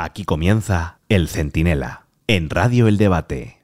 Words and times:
Aquí 0.00 0.22
comienza 0.22 1.00
El 1.08 1.26
Centinela, 1.26 2.06
en 2.28 2.50
Radio 2.50 2.86
El 2.86 2.98
Debate. 2.98 3.58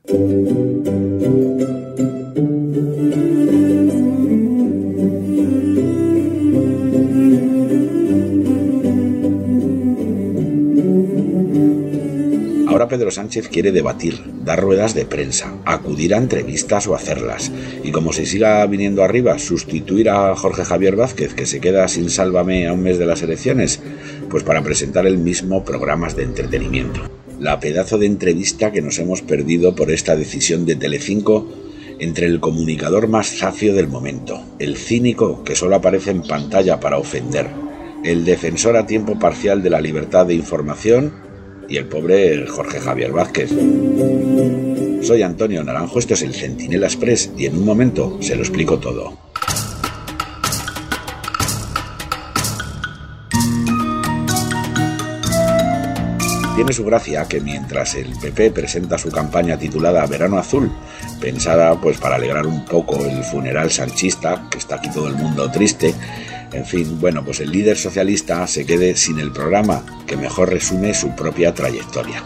Ahora 12.66 12.88
Pedro 12.88 13.12
Sánchez 13.12 13.48
quiere 13.48 13.70
debatir, 13.70 14.20
dar 14.42 14.60
ruedas 14.60 14.96
de 14.96 15.04
prensa, 15.04 15.54
acudir 15.64 16.12
a 16.12 16.18
entrevistas 16.18 16.88
o 16.88 16.96
hacerlas. 16.96 17.52
Y 17.84 17.92
como 17.92 18.12
se 18.12 18.26
siga 18.26 18.66
viniendo 18.66 19.04
arriba, 19.04 19.38
sustituir 19.38 20.10
a 20.10 20.34
Jorge 20.34 20.64
Javier 20.64 20.96
Vázquez, 20.96 21.34
que 21.34 21.46
se 21.46 21.60
queda 21.60 21.86
sin 21.86 22.10
sálvame 22.10 22.66
a 22.66 22.72
un 22.72 22.82
mes 22.82 22.98
de 22.98 23.06
las 23.06 23.22
elecciones, 23.22 23.80
pues 24.34 24.42
para 24.42 24.64
presentar 24.64 25.06
el 25.06 25.16
mismo 25.16 25.64
programas 25.64 26.16
de 26.16 26.24
entretenimiento. 26.24 27.02
La 27.38 27.60
pedazo 27.60 27.98
de 27.98 28.06
entrevista 28.06 28.72
que 28.72 28.82
nos 28.82 28.98
hemos 28.98 29.22
perdido 29.22 29.76
por 29.76 29.92
esta 29.92 30.16
decisión 30.16 30.66
de 30.66 30.74
Telecinco 30.74 31.46
entre 32.00 32.26
el 32.26 32.40
comunicador 32.40 33.06
más 33.06 33.28
zafio 33.38 33.76
del 33.76 33.86
momento, 33.86 34.42
el 34.58 34.76
cínico 34.76 35.44
que 35.44 35.54
solo 35.54 35.76
aparece 35.76 36.10
en 36.10 36.22
pantalla 36.22 36.80
para 36.80 36.98
ofender, 36.98 37.46
el 38.02 38.24
defensor 38.24 38.76
a 38.76 38.88
tiempo 38.88 39.20
parcial 39.20 39.62
de 39.62 39.70
la 39.70 39.80
libertad 39.80 40.26
de 40.26 40.34
información 40.34 41.12
y 41.68 41.76
el 41.76 41.86
pobre 41.86 42.44
Jorge 42.48 42.80
Javier 42.80 43.12
Vázquez. 43.12 43.50
Soy 45.02 45.22
Antonio 45.22 45.62
Naranjo, 45.62 46.00
esto 46.00 46.14
es 46.14 46.22
el 46.22 46.34
Centinela 46.34 46.86
Express 46.86 47.30
y 47.38 47.46
en 47.46 47.58
un 47.58 47.64
momento 47.64 48.18
se 48.20 48.34
lo 48.34 48.42
explico 48.42 48.80
todo. 48.80 49.16
Tiene 56.54 56.72
su 56.72 56.84
gracia 56.84 57.26
que 57.26 57.40
mientras 57.40 57.96
el 57.96 58.16
PP 58.16 58.52
presenta 58.52 58.96
su 58.96 59.10
campaña 59.10 59.58
titulada 59.58 60.06
Verano 60.06 60.38
Azul, 60.38 60.70
pensada 61.20 61.80
pues 61.80 61.98
para 61.98 62.14
alegrar 62.14 62.46
un 62.46 62.64
poco 62.64 63.04
el 63.04 63.24
funeral 63.24 63.72
sanchista, 63.72 64.46
que 64.50 64.58
está 64.58 64.76
aquí 64.76 64.88
todo 64.90 65.08
el 65.08 65.16
mundo 65.16 65.50
triste, 65.50 65.92
en 66.52 66.64
fin, 66.64 67.00
bueno, 67.00 67.24
pues 67.24 67.40
el 67.40 67.50
líder 67.50 67.76
socialista 67.76 68.46
se 68.46 68.64
quede 68.64 68.94
sin 68.94 69.18
el 69.18 69.32
programa 69.32 69.84
que 70.06 70.16
mejor 70.16 70.50
resume 70.50 70.94
su 70.94 71.10
propia 71.16 71.52
trayectoria. 71.52 72.22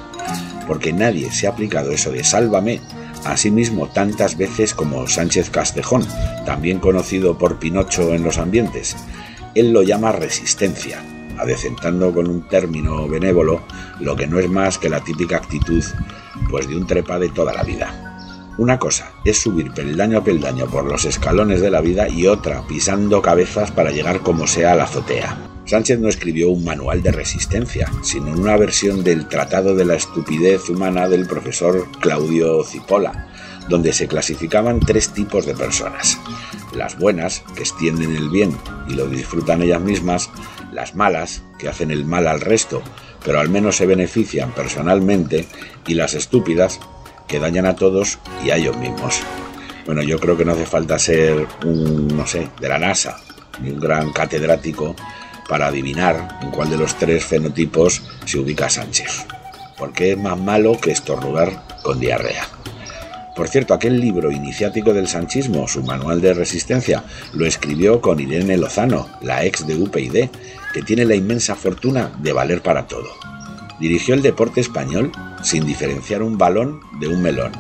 Porque 0.67 0.93
nadie 0.93 1.33
se 1.33 1.47
ha 1.47 1.51
aplicado 1.51 1.93
eso 1.93 2.13
de 2.13 2.23
sálvame 2.23 2.83
a 3.25 3.39
sí 3.39 3.51
mismo 3.51 3.89
tantas 3.89 4.37
veces 4.37 4.75
como 4.75 5.09
Sánchez 5.09 5.49
Castejón, 5.49 6.07
también 6.45 6.81
conocido 6.81 7.39
por 7.39 7.59
Pinocho 7.59 8.13
en 8.15 8.23
los 8.23 8.37
ambientes. 8.37 8.95
Él 9.55 9.73
lo 9.73 9.83
llama 9.83 10.13
resistencia, 10.13 11.03
adecentando 11.39 12.13
con 12.13 12.29
un 12.29 12.43
término 12.49 13.09
benévolo 13.09 13.63
lo 14.01 14.17
que 14.17 14.27
no 14.27 14.39
es 14.39 14.49
más 14.49 14.79
que 14.79 14.89
la 14.89 15.03
típica 15.03 15.37
actitud 15.37 15.85
pues 16.51 16.69
de 16.69 16.77
un 16.77 16.87
trepa 16.87 17.19
de 17.19 17.29
toda 17.29 17.53
la 17.53 17.63
vida. 17.63 18.09
Una 18.59 18.79
cosa 18.79 19.13
es 19.25 19.39
subir 19.39 19.71
peldaño 19.73 20.19
a 20.19 20.25
peldaño 20.25 20.67
por 20.67 20.85
los 20.85 21.05
escalones 21.05 21.61
de 21.61 21.71
la 21.71 21.81
vida 21.81 22.09
y 22.09 22.27
otra 22.27 22.67
pisando 22.67 23.23
cabezas 23.23 23.71
para 23.71 23.93
llegar 23.93 24.21
como 24.21 24.49
sea 24.49 24.73
a 24.73 24.75
la 24.75 24.85
azotea. 24.85 25.39
Sánchez 25.65 26.01
no 26.01 26.09
escribió 26.09 26.49
un 26.49 26.65
manual 26.65 27.03
de 27.03 27.13
resistencia, 27.13 27.89
sino 28.03 28.33
una 28.33 28.57
versión 28.57 29.05
del 29.05 29.29
Tratado 29.29 29.77
de 29.77 29.85
la 29.85 29.95
Estupidez 29.95 30.69
Humana 30.71 31.09
del 31.09 31.27
profesor 31.27 31.87
Claudio 32.01 32.65
Cipolla, 32.65 33.29
donde 33.69 33.93
se 33.93 34.09
clasificaban 34.09 34.81
tres 34.81 35.11
tipos 35.11 35.47
de 35.47 35.55
personas. 35.55 36.19
Las 36.75 36.99
buenas, 36.99 37.45
que 37.55 37.61
extienden 37.61 38.17
el 38.17 38.29
bien 38.31 38.57
y 38.89 38.95
lo 38.95 39.07
disfrutan 39.07 39.63
ellas 39.63 39.83
mismas, 39.83 40.31
las 40.73 40.95
malas, 40.95 41.43
que 41.59 41.69
hacen 41.69 41.91
el 41.91 42.05
mal 42.05 42.27
al 42.27 42.41
resto, 42.41 42.83
pero 43.25 43.41
al 43.41 43.49
menos 43.49 43.77
se 43.77 43.87
benefician 43.87 44.53
personalmente, 44.53 45.47
y 45.87 45.95
las 45.95 46.15
estúpidas, 46.15 46.81
que 47.27 47.39
dañan 47.39 47.67
a 47.67 47.77
todos 47.77 48.19
y 48.45 48.51
a 48.51 48.57
ellos 48.57 48.77
mismos. 48.77 49.21
Bueno, 49.87 50.03
yo 50.03 50.19
creo 50.19 50.37
que 50.37 50.45
no 50.45 50.53
hace 50.53 50.67
falta 50.67 50.99
ser 50.99 51.47
un, 51.65 52.09
no 52.09 52.27
sé, 52.27 52.49
de 52.61 52.69
la 52.69 52.79
NASA, 52.79 53.19
ni 53.61 53.71
un 53.71 53.81
gran 53.81 54.13
catedrático 54.13 54.95
para 55.49 55.69
adivinar 55.69 56.39
en 56.43 56.51
cuál 56.51 56.71
de 56.71 56.77
los 56.77 56.97
tres 56.97 57.25
fenotipos 57.25 58.03
se 58.25 58.39
ubica 58.39 58.69
Sánchez. 58.69 59.25
Porque 59.77 60.13
es 60.13 60.19
más 60.19 60.39
malo 60.39 60.79
que 60.81 60.91
estornudar 60.91 61.67
con 61.83 62.01
diarrea. 62.01 62.58
Por 63.39 63.47
cierto, 63.47 63.73
aquel 63.73 64.01
libro 64.01 64.33
iniciático 64.33 64.93
del 64.93 65.07
sanchismo, 65.07 65.69
su 65.69 65.85
manual 65.85 66.21
de 66.21 66.35
resistencia, 66.35 67.05
lo 67.35 67.47
escribió 67.47 68.01
con 68.01 68.19
Irene 68.19 68.57
Lozano, 68.57 69.09
la 69.23 69.45
ex 69.45 69.65
de 69.65 69.77
UPyD, 69.77 70.29
que 70.75 70.83
tiene 70.83 71.05
la 71.05 71.15
inmensa 71.15 71.55
fortuna 71.55 72.11
de 72.19 72.33
valer 72.33 72.63
para 72.63 72.89
todo. 72.89 73.07
Dirigió 73.79 74.15
el 74.15 74.23
deporte 74.23 74.61
español 74.61 75.13
sin 75.45 75.65
diferenciar 75.65 76.25
un 76.25 76.37
balón 76.37 76.81
de 76.99 77.07
un 77.07 77.23
melón. 77.23 77.53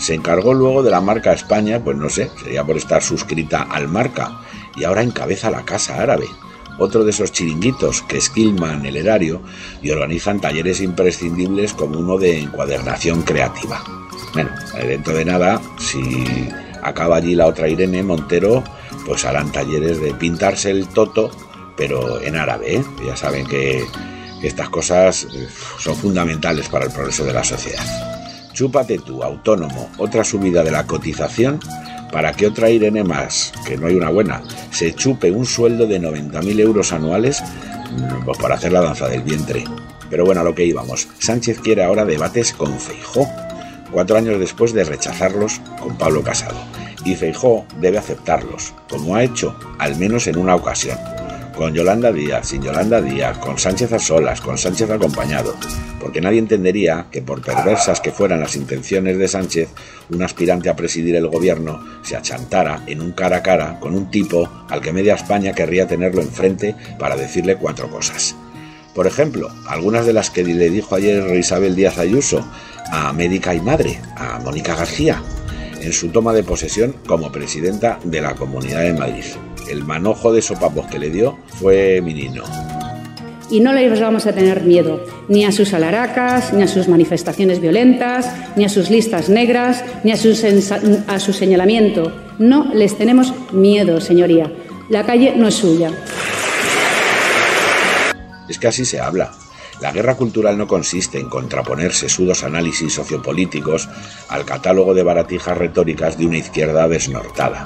Se 0.00 0.14
encargó 0.14 0.52
luego 0.52 0.82
de 0.82 0.90
la 0.90 1.00
marca 1.00 1.32
España, 1.32 1.78
pues 1.78 1.96
no 1.96 2.10
sé, 2.10 2.28
sería 2.42 2.64
por 2.64 2.76
estar 2.76 3.00
suscrita 3.00 3.62
al 3.62 3.86
marca, 3.86 4.40
y 4.74 4.82
ahora 4.82 5.04
encabeza 5.04 5.48
la 5.48 5.64
Casa 5.64 6.02
Árabe, 6.02 6.26
otro 6.80 7.04
de 7.04 7.12
esos 7.12 7.30
chiringuitos 7.30 8.02
que 8.02 8.18
esquilman 8.18 8.84
el 8.84 8.96
erario 8.96 9.42
y 9.80 9.90
organizan 9.90 10.40
talleres 10.40 10.80
imprescindibles 10.80 11.72
como 11.72 12.00
uno 12.00 12.18
de 12.18 12.40
encuadernación 12.40 13.22
creativa. 13.22 13.80
Bueno, 14.32 14.50
dentro 14.74 15.14
de 15.14 15.24
nada, 15.24 15.60
si 15.78 16.48
acaba 16.82 17.16
allí 17.16 17.34
la 17.34 17.46
otra 17.46 17.68
Irene 17.68 18.02
Montero, 18.02 18.62
pues 19.06 19.24
harán 19.24 19.50
talleres 19.52 20.00
de 20.00 20.14
pintarse 20.14 20.70
el 20.70 20.86
toto, 20.88 21.30
pero 21.76 22.20
en 22.20 22.36
árabe, 22.36 22.76
¿eh? 22.76 22.84
ya 23.04 23.16
saben 23.16 23.46
que 23.46 23.84
estas 24.42 24.68
cosas 24.68 25.24
eh, 25.24 25.48
son 25.78 25.96
fundamentales 25.96 26.68
para 26.68 26.86
el 26.86 26.92
progreso 26.92 27.24
de 27.24 27.32
la 27.32 27.44
sociedad. 27.44 27.84
Chúpate 28.52 28.98
tú, 28.98 29.22
autónomo, 29.22 29.90
otra 29.98 30.24
subida 30.24 30.62
de 30.62 30.70
la 30.70 30.86
cotización 30.86 31.60
para 32.12 32.32
que 32.32 32.46
otra 32.46 32.70
Irene 32.70 33.04
más, 33.04 33.52
que 33.66 33.76
no 33.76 33.86
hay 33.86 33.94
una 33.94 34.10
buena, 34.10 34.42
se 34.70 34.94
chupe 34.94 35.30
un 35.30 35.46
sueldo 35.46 35.86
de 35.86 36.00
90.000 36.00 36.60
euros 36.60 36.92
anuales 36.92 37.42
mm, 37.90 38.24
pues 38.24 38.38
para 38.38 38.56
hacer 38.56 38.72
la 38.72 38.80
danza 38.80 39.08
del 39.08 39.22
vientre. 39.22 39.64
Pero 40.08 40.24
bueno, 40.24 40.40
a 40.40 40.44
lo 40.44 40.54
que 40.54 40.64
íbamos. 40.64 41.06
Sánchez 41.20 41.60
quiere 41.60 41.84
ahora 41.84 42.04
debates 42.04 42.52
con 42.52 42.78
Feijó, 42.80 43.28
cuatro 43.90 44.16
años 44.16 44.38
después 44.38 44.72
de 44.72 44.84
rechazarlos 44.84 45.60
con 45.80 45.96
Pablo 45.96 46.22
Casado. 46.22 46.58
Y 47.04 47.14
Feijó 47.14 47.64
debe 47.80 47.98
aceptarlos, 47.98 48.74
como 48.88 49.16
ha 49.16 49.24
hecho, 49.24 49.56
al 49.78 49.96
menos 49.96 50.26
en 50.26 50.38
una 50.38 50.54
ocasión 50.54 50.98
con 51.60 51.74
Yolanda 51.74 52.10
Díaz, 52.10 52.48
sin 52.48 52.62
Yolanda 52.62 53.02
Díaz, 53.02 53.36
con 53.36 53.58
Sánchez 53.58 53.92
a 53.92 53.98
solas, 53.98 54.40
con 54.40 54.56
Sánchez 54.56 54.88
acompañado, 54.88 55.54
porque 56.00 56.22
nadie 56.22 56.38
entendería 56.38 57.08
que 57.10 57.20
por 57.20 57.42
perversas 57.42 58.00
que 58.00 58.12
fueran 58.12 58.40
las 58.40 58.56
intenciones 58.56 59.18
de 59.18 59.28
Sánchez, 59.28 59.68
un 60.08 60.22
aspirante 60.22 60.70
a 60.70 60.74
presidir 60.74 61.16
el 61.16 61.28
gobierno 61.28 61.84
se 62.02 62.16
achantara 62.16 62.82
en 62.86 63.02
un 63.02 63.12
cara 63.12 63.36
a 63.36 63.42
cara 63.42 63.78
con 63.78 63.94
un 63.94 64.10
tipo 64.10 64.48
al 64.70 64.80
que 64.80 64.94
media 64.94 65.16
España 65.16 65.52
querría 65.52 65.86
tenerlo 65.86 66.22
enfrente 66.22 66.74
para 66.98 67.14
decirle 67.14 67.56
cuatro 67.56 67.90
cosas. 67.90 68.34
Por 68.94 69.06
ejemplo, 69.06 69.50
algunas 69.68 70.06
de 70.06 70.12
las 70.12 70.30
que 70.30 70.44
le 70.44 70.70
dijo 70.70 70.94
ayer 70.94 71.36
Isabel 71.36 71.76
Díaz 71.76 71.98
Ayuso 71.98 72.46
a 72.90 73.12
médica 73.12 73.54
y 73.54 73.60
madre, 73.60 74.00
a 74.16 74.38
Mónica 74.40 74.74
García, 74.74 75.22
en 75.80 75.92
su 75.92 76.08
toma 76.08 76.32
de 76.32 76.42
posesión 76.42 76.94
como 77.06 77.30
presidenta 77.30 77.98
de 78.04 78.20
la 78.20 78.34
Comunidad 78.34 78.80
de 78.80 78.92
Madrid 78.92 79.24
el 79.70 79.84
manojo 79.84 80.32
de 80.32 80.42
sopapos 80.42 80.86
que 80.86 80.98
le 80.98 81.10
dio 81.10 81.38
fue 81.46 82.00
minino. 82.02 82.42
Y 83.50 83.60
no 83.60 83.72
les 83.72 84.00
vamos 84.00 84.26
a 84.26 84.32
tener 84.32 84.62
miedo, 84.62 85.04
ni 85.28 85.44
a 85.44 85.50
sus 85.50 85.74
alaracas, 85.74 86.52
ni 86.52 86.62
a 86.62 86.68
sus 86.68 86.86
manifestaciones 86.86 87.60
violentas, 87.60 88.30
ni 88.54 88.64
a 88.64 88.68
sus 88.68 88.90
listas 88.90 89.28
negras, 89.28 89.84
ni 90.04 90.12
a 90.12 90.16
su 90.16 91.32
señalamiento. 91.32 92.12
No 92.38 92.72
les 92.72 92.96
tenemos 92.96 93.34
miedo, 93.52 94.00
señoría. 94.00 94.52
La 94.88 95.04
calle 95.04 95.34
no 95.36 95.48
es 95.48 95.54
suya. 95.54 95.90
Es 98.50 98.58
que 98.58 98.68
así 98.68 98.84
se 98.84 99.00
habla. 99.00 99.32
La 99.80 99.92
guerra 99.92 100.16
cultural 100.16 100.58
no 100.58 100.66
consiste 100.66 101.18
en 101.18 101.30
contraponer 101.30 101.94
sesudos 101.94 102.44
análisis 102.44 102.92
sociopolíticos 102.92 103.88
al 104.28 104.44
catálogo 104.44 104.92
de 104.92 105.02
baratijas 105.02 105.56
retóricas 105.56 106.18
de 106.18 106.26
una 106.26 106.36
izquierda 106.36 106.86
desnortada 106.86 107.64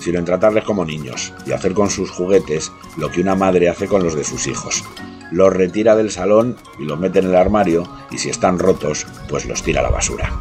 sino 0.00 0.18
en 0.18 0.24
tratarles 0.24 0.64
como 0.64 0.84
niños 0.84 1.32
y 1.46 1.52
hacer 1.52 1.74
con 1.74 1.90
sus 1.90 2.10
juguetes 2.10 2.72
lo 2.96 3.10
que 3.10 3.20
una 3.20 3.34
madre 3.34 3.68
hace 3.68 3.86
con 3.86 4.02
los 4.02 4.14
de 4.14 4.24
sus 4.24 4.46
hijos. 4.46 4.82
Los 5.30 5.52
retira 5.52 5.94
del 5.94 6.10
salón 6.10 6.56
y 6.78 6.84
los 6.84 6.98
mete 6.98 7.20
en 7.20 7.26
el 7.26 7.36
armario 7.36 7.88
y 8.10 8.18
si 8.18 8.30
están 8.30 8.58
rotos, 8.58 9.06
pues 9.28 9.46
los 9.46 9.62
tira 9.62 9.80
a 9.80 9.84
la 9.84 9.90
basura. 9.90 10.32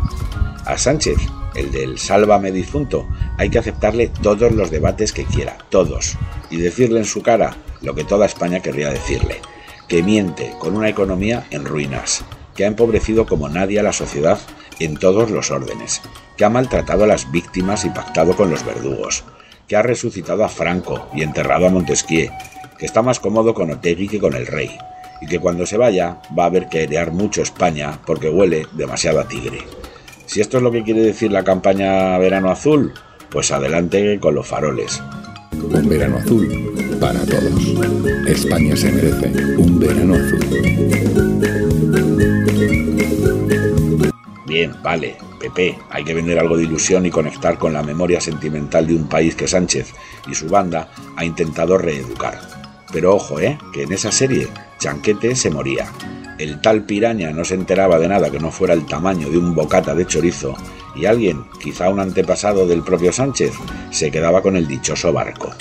A 0.65 0.77
Sánchez, 0.77 1.17
el 1.55 1.71
del 1.71 1.99
sálvame 1.99 2.51
difunto, 2.51 3.07
hay 3.37 3.49
que 3.49 3.59
aceptarle 3.59 4.07
todos 4.07 4.51
los 4.51 4.71
debates 4.71 5.11
que 5.11 5.25
quiera, 5.25 5.57
todos, 5.69 6.17
y 6.49 6.57
decirle 6.57 6.99
en 6.99 7.05
su 7.05 7.21
cara 7.21 7.55
lo 7.81 7.93
que 7.93 8.03
toda 8.03 8.25
España 8.25 8.61
querría 8.61 8.89
decirle, 8.89 9.41
que 9.89 10.03
miente 10.03 10.53
con 10.59 10.77
una 10.77 10.87
economía 10.87 11.45
en 11.49 11.65
ruinas, 11.65 12.23
que 12.55 12.63
ha 12.63 12.67
empobrecido 12.67 13.25
como 13.25 13.49
nadie 13.49 13.79
a 13.79 13.83
la 13.83 13.91
sociedad 13.91 14.39
en 14.79 14.95
todos 14.95 15.31
los 15.31 15.51
órdenes, 15.51 16.01
que 16.37 16.45
ha 16.45 16.49
maltratado 16.49 17.03
a 17.03 17.07
las 17.07 17.31
víctimas 17.31 17.83
y 17.83 17.89
pactado 17.89 18.35
con 18.35 18.49
los 18.49 18.63
verdugos, 18.63 19.25
que 19.67 19.75
ha 19.75 19.81
resucitado 19.81 20.45
a 20.45 20.49
Franco 20.49 21.09
y 21.13 21.23
enterrado 21.23 21.67
a 21.67 21.69
Montesquieu, 21.69 22.31
que 22.77 22.85
está 22.85 23.01
más 23.01 23.19
cómodo 23.19 23.53
con 23.53 23.71
Otegui 23.71 24.07
que 24.07 24.19
con 24.19 24.35
el 24.35 24.47
rey, 24.47 24.77
y 25.21 25.25
que 25.25 25.39
cuando 25.39 25.65
se 25.65 25.77
vaya 25.77 26.21
va 26.37 26.43
a 26.43 26.47
haber 26.47 26.69
que 26.69 26.79
airear 26.79 27.11
mucho 27.11 27.41
España 27.41 27.99
porque 28.05 28.29
huele 28.29 28.67
demasiado 28.73 29.19
a 29.19 29.27
tigre. 29.27 29.59
Si 30.27 30.39
esto 30.39 30.57
es 30.57 30.63
lo 30.63 30.71
que 30.71 30.83
quiere 30.83 31.01
decir 31.01 31.31
la 31.31 31.43
campaña 31.43 32.17
Verano 32.19 32.51
Azul, 32.51 32.93
pues 33.29 33.51
adelante 33.51 34.19
con 34.19 34.35
los 34.35 34.47
faroles. 34.47 35.01
Un 35.51 35.89
verano 35.89 36.17
azul 36.17 36.88
para 36.99 37.25
todos. 37.25 37.75
España 38.27 38.75
se 38.75 38.91
merece 38.91 39.55
un 39.57 39.79
verano 39.79 40.15
azul. 40.15 40.39
Bien, 44.45 44.73
vale, 44.83 45.15
Pepe, 45.39 45.77
hay 45.89 46.03
que 46.03 46.13
vender 46.13 46.39
algo 46.39 46.57
de 46.57 46.63
ilusión 46.63 47.05
y 47.05 47.11
conectar 47.11 47.57
con 47.57 47.73
la 47.73 47.83
memoria 47.83 48.19
sentimental 48.19 48.87
de 48.87 48.95
un 48.95 49.07
país 49.07 49.35
que 49.35 49.47
Sánchez 49.47 49.93
y 50.29 50.35
su 50.35 50.49
banda 50.49 50.89
ha 51.15 51.23
intentado 51.23 51.77
reeducar. 51.77 52.39
Pero 52.91 53.15
ojo, 53.15 53.39
¿eh? 53.39 53.57
Que 53.71 53.83
en 53.83 53.93
esa 53.93 54.11
serie 54.11 54.47
Chanquete 54.79 55.35
se 55.35 55.51
moría. 55.51 55.91
El 56.37 56.61
tal 56.61 56.83
piraña 56.83 57.31
no 57.31 57.45
se 57.45 57.55
enteraba 57.55 57.99
de 57.99 58.07
nada 58.07 58.31
que 58.31 58.39
no 58.39 58.51
fuera 58.51 58.73
el 58.73 58.85
tamaño 58.85 59.29
de 59.29 59.37
un 59.37 59.53
bocata 59.53 59.93
de 59.93 60.05
chorizo 60.05 60.55
y 60.95 61.05
alguien, 61.05 61.45
quizá 61.61 61.89
un 61.89 61.99
antepasado 61.99 62.67
del 62.67 62.83
propio 62.83 63.13
Sánchez, 63.13 63.53
se 63.91 64.09
quedaba 64.09 64.41
con 64.41 64.57
el 64.57 64.67
dichoso 64.67 65.13
barco. 65.13 65.51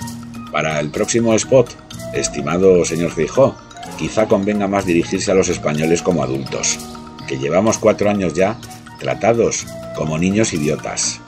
Para 0.59 0.81
el 0.81 0.91
próximo 0.91 1.35
spot, 1.35 1.71
estimado 2.13 2.85
señor 2.85 3.13
Fijó, 3.13 3.55
quizá 3.97 4.27
convenga 4.27 4.67
más 4.67 4.85
dirigirse 4.85 5.31
a 5.31 5.35
los 5.37 5.49
españoles 5.49 6.03
como 6.03 6.21
adultos, 6.21 6.81
que 7.29 7.39
llevamos 7.39 7.79
cuatro 7.79 8.11
años 8.11 8.35
ya 8.35 8.59
tratados 8.99 9.69
como 9.95 10.19
niños 10.19 10.53
idiotas. 10.53 11.21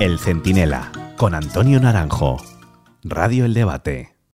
El 0.00 0.18
Centinela, 0.18 0.90
con 1.16 1.36
Antonio 1.36 1.78
Naranjo. 1.78 2.42
Radio 3.04 3.44
El 3.44 3.54
Debate. 3.54 4.17